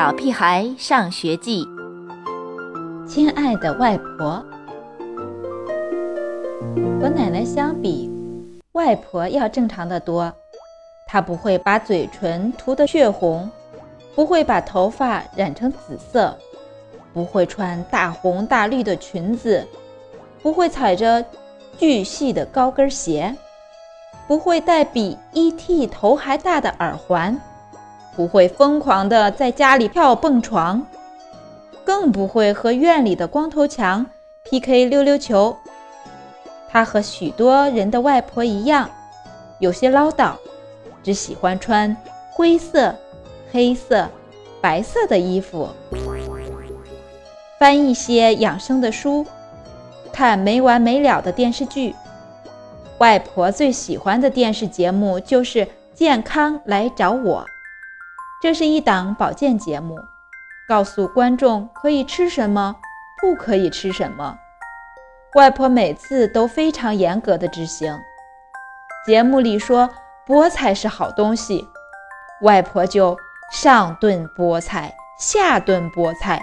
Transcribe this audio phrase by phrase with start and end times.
[0.00, 1.62] 小屁孩上学记》。
[3.06, 4.42] 亲爱的外婆，
[6.98, 8.10] 和奶奶相比，
[8.72, 10.32] 外婆要正常的多。
[11.06, 13.50] 她不会把嘴唇涂得血红，
[14.14, 16.34] 不会把头发染成紫色，
[17.12, 19.68] 不会穿大红大绿的裙子，
[20.40, 21.22] 不会踩着
[21.76, 23.36] 巨细的高跟鞋，
[24.26, 27.38] 不会戴比 ET 头还大的耳环，
[28.14, 30.86] 不会疯狂的在家里跳蹦床，
[31.84, 34.06] 更不会和院里的光头强
[34.44, 35.56] PK 溜溜球。
[36.68, 38.88] 他和许多人的外婆一样，
[39.58, 40.32] 有些唠叨。
[41.02, 41.96] 只喜欢穿
[42.30, 42.94] 灰色、
[43.50, 44.06] 黑色、
[44.60, 45.68] 白色的衣服，
[47.58, 49.24] 翻一些养生的书，
[50.12, 51.94] 看没完没了的电视剧。
[52.98, 57.40] 外婆最喜欢的电视节目就是《健康来找我》，
[58.42, 59.96] 这是一档保健节目，
[60.68, 62.76] 告诉观众可以吃什么，
[63.20, 64.38] 不可以吃什么。
[65.34, 67.94] 外婆每次都非常严格的执行。
[69.06, 69.88] 节目里说。
[70.26, 71.66] 菠菜是好东西，
[72.42, 73.16] 外婆就
[73.50, 76.40] 上顿菠菜，下顿菠菜，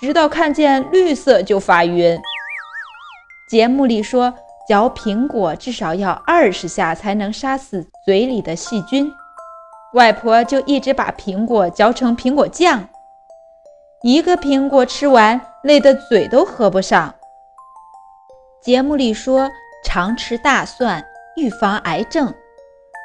[0.00, 2.18] 直到看见绿色就发晕。
[3.50, 4.32] 节目里说
[4.66, 9.12] 嚼苹果至少要二十下才能杀死嘴里的细菌，
[9.94, 12.88] 外婆就一直把苹果嚼成苹果酱，
[14.02, 17.14] 一个苹果吃完累得嘴都合不上。
[18.62, 19.48] 节目里说
[19.84, 21.04] 常吃大蒜
[21.36, 22.32] 预防癌症。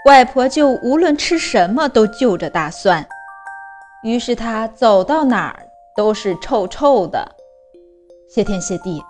[0.06, 3.08] 外婆就无论吃什么都就着大蒜，
[4.04, 7.26] 于是她走到哪儿都是臭臭的。
[8.30, 9.02] 谢天谢地，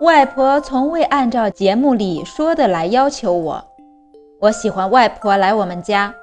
[0.00, 3.64] 外婆从未按照节目里说的来要求我。
[4.42, 6.14] 我喜欢外婆来我们家，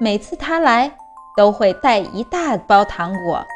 [0.00, 0.90] 每次他来
[1.36, 3.46] 都会带一大包糖果，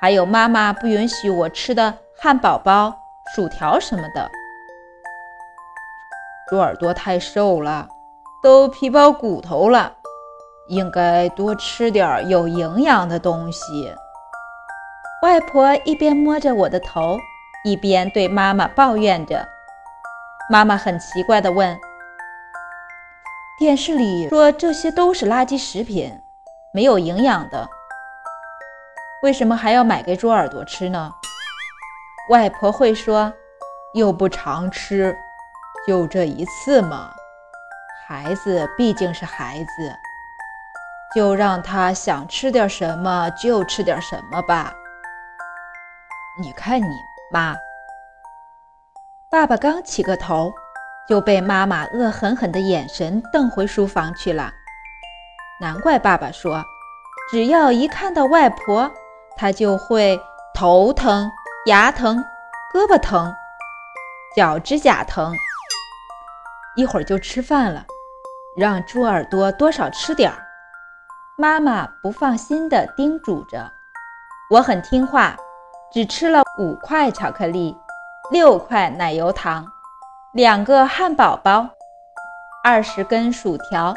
[0.00, 2.92] 还有妈妈不允许我吃的汉堡包、
[3.34, 4.30] 薯条什么的。
[6.48, 7.88] 猪耳朵太瘦了。
[8.40, 9.94] 都皮包骨头了，
[10.68, 13.92] 应该多吃点有营养的东西。
[15.24, 17.18] 外婆一边摸着我的头，
[17.64, 19.44] 一边对妈妈抱怨着。
[20.48, 21.76] 妈妈很奇怪地问
[23.58, 26.16] ：“电视里说这些都是垃圾食品，
[26.72, 27.68] 没有营养的，
[29.24, 31.12] 为什么还要买给猪耳朵吃呢？”
[32.30, 33.32] 外婆会说
[33.94, 35.16] ：“又不常吃，
[35.88, 37.10] 就这一次嘛。”
[38.06, 39.92] 孩子毕竟是孩子，
[41.12, 44.72] 就让他想吃点什么就吃点什么吧。
[46.40, 46.94] 你看你
[47.32, 47.56] 妈，
[49.28, 50.54] 爸爸刚起个头，
[51.08, 54.52] 就被妈妈恶狠狠的眼神瞪回书房去了。
[55.60, 56.64] 难怪爸爸说，
[57.30, 58.90] 只要一看到外婆，
[59.36, 60.20] 他就会
[60.54, 61.30] 头疼、
[61.66, 62.24] 牙疼、
[62.72, 63.34] 胳膊疼、
[64.36, 65.34] 脚趾甲疼，
[66.76, 67.84] 一会儿就吃饭了。
[68.56, 70.36] 让猪耳朵多少吃点儿，
[71.36, 73.70] 妈妈不放心地叮嘱着。
[74.50, 75.36] 我很听话，
[75.92, 77.76] 只吃了五块巧克力，
[78.32, 79.64] 六块奶油糖，
[80.34, 81.70] 两个汉堡包，
[82.62, 83.94] 二十根薯条。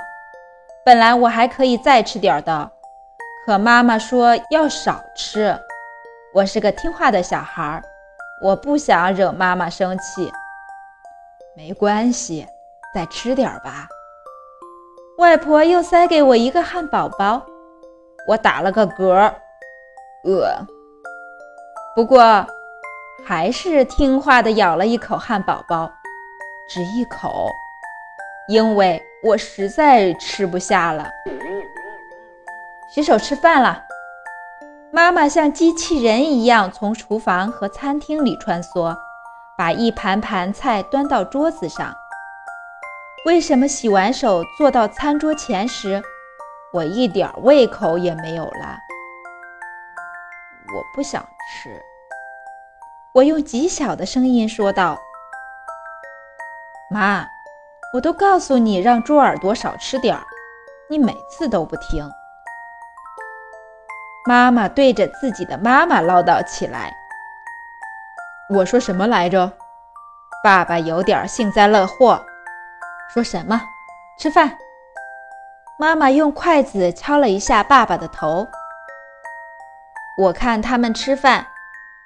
[0.86, 2.72] 本来我还可以再吃点的，
[3.46, 5.60] 可妈妈说要少吃。
[6.34, 7.84] 我是个听话的小孩儿，
[8.42, 10.32] 我不想惹妈妈生气。
[11.54, 12.48] 没关系，
[12.96, 13.90] 再吃点吧。
[15.18, 17.46] 外婆又塞给我一个汉堡包，
[18.26, 19.34] 我打了个嗝，
[20.24, 20.50] 饿。
[21.94, 22.48] 不过
[23.28, 25.92] 还是听话的咬了一口汉堡包，
[26.68, 27.52] 只一口，
[28.48, 31.10] 因为我实在吃不下了。
[32.94, 33.86] 洗手吃饭了，
[34.92, 38.96] 妈妈像机器人一样从厨房和餐厅里穿梭，
[39.58, 41.96] 把一盘盘菜端到桌子上。
[43.26, 46.02] 为什么洗完手坐到餐桌前时，
[46.74, 48.78] 我一点胃口也没有了？
[50.76, 51.82] 我不想吃。
[53.14, 54.98] 我用极小的声音说道
[56.92, 57.26] ：“妈，
[57.94, 60.22] 我都告诉你让猪耳朵少吃点儿，
[60.90, 62.06] 你每次都不听。”
[64.28, 66.94] 妈妈对着自己的妈妈唠叨起来
[68.54, 69.54] ：“我说什么来着？”
[70.44, 72.24] 爸爸有点幸灾乐祸。
[73.14, 73.62] 说什么？
[74.20, 74.58] 吃饭。
[75.80, 78.46] 妈妈用筷子敲了一下爸爸的头。
[80.18, 81.48] 我看他们吃饭，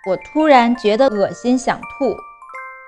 [0.07, 2.15] 我突然觉得恶心，想吐，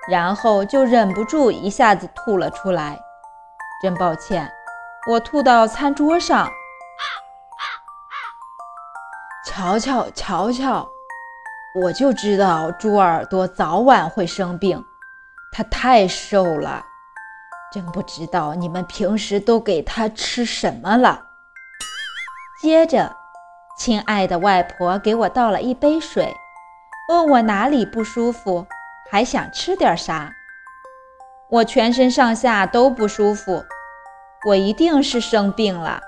[0.08, 2.98] 然后就忍不住一下子吐了出来。
[3.82, 4.50] 真抱歉，
[5.10, 6.50] 我吐到餐桌上。
[9.44, 10.88] 瞧瞧瞧瞧，
[11.82, 14.84] 我就知道猪耳朵早晚会生病，
[15.52, 16.84] 它太瘦了，
[17.72, 21.26] 真不知道你们平时都给它吃什么了。
[22.60, 23.16] 接着，
[23.76, 26.34] 亲爱的外婆给我倒了一杯水，
[27.08, 28.66] 问我哪里不舒服，
[29.10, 30.32] 还想吃点啥。
[31.50, 33.64] 我全身上下都不舒服，
[34.46, 36.00] 我一定是生病了。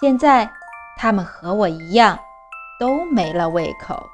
[0.00, 0.50] 现在，
[0.96, 2.18] 他们和我一样，
[2.80, 4.04] 都没了胃口。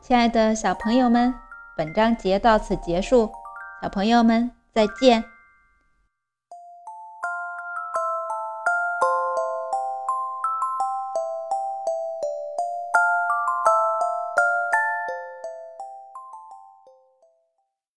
[0.00, 1.34] 亲爱的小朋友们，
[1.76, 3.32] 本章节到此结束，
[3.82, 5.24] 小朋友们再见。